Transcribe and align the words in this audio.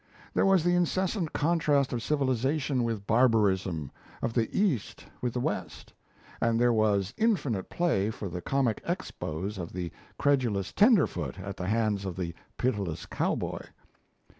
There 0.33 0.47
was 0.47 0.63
the 0.63 0.73
incessant 0.73 1.31
contrast 1.31 1.93
of 1.93 2.01
civilization 2.01 2.83
with 2.83 3.05
barbarism, 3.05 3.91
of 4.23 4.33
the 4.33 4.49
East 4.51 5.05
with 5.21 5.33
the 5.33 5.39
West; 5.39 5.93
and 6.41 6.59
there 6.59 6.73
was 6.73 7.13
infinite 7.17 7.69
play 7.69 8.09
for 8.09 8.27
the 8.27 8.41
comic 8.41 8.81
expose 8.83 9.59
of 9.59 9.73
the 9.73 9.91
credulous 10.17 10.73
"tenderfoot" 10.73 11.37
at 11.37 11.55
the 11.55 11.67
hands 11.67 12.03
of 12.03 12.15
the 12.15 12.33
pitiless 12.57 13.05
cowboy. 13.05 13.59